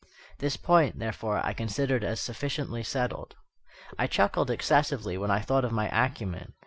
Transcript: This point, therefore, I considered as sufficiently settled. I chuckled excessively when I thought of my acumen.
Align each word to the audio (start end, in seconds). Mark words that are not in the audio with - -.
This 0.39 0.57
point, 0.57 0.97
therefore, 0.97 1.45
I 1.45 1.53
considered 1.53 2.03
as 2.03 2.19
sufficiently 2.19 2.81
settled. 2.81 3.35
I 3.99 4.07
chuckled 4.07 4.49
excessively 4.49 5.15
when 5.15 5.29
I 5.29 5.41
thought 5.41 5.63
of 5.63 5.71
my 5.71 5.89
acumen. 5.89 6.53